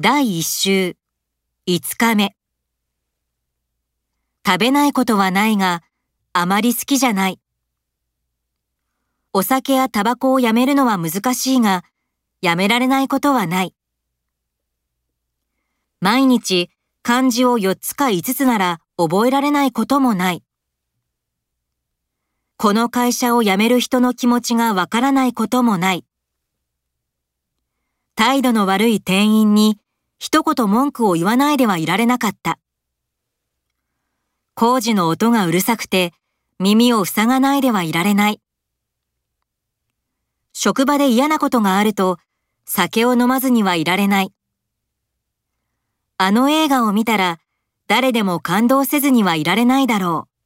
[0.00, 0.96] 第1週
[1.66, 2.36] 5日目。
[4.46, 5.82] 食べないことはないが
[6.32, 7.40] あまり好きじゃない。
[9.32, 11.82] お酒やタバコをやめるのは難しいが
[12.40, 13.74] やめられないことはない。
[16.00, 16.70] 毎日
[17.02, 20.44] 漢字を4つか5つなら覚えられないこともない。
[22.56, 26.04] この会社を辞める人の気持ちがわからないこともない。
[28.14, 29.80] 態度の悪い店員に
[30.18, 32.58] 一言文句を言わないではいられなかった。
[34.54, 36.12] 工事の音がうるさくて
[36.58, 38.40] 耳を塞がないではいられない。
[40.52, 42.18] 職場で嫌なことがあると
[42.64, 44.32] 酒を飲まずにはいられない。
[46.16, 47.38] あの映画を見たら
[47.86, 50.37] 誰でも感動せずにはいられないだろう。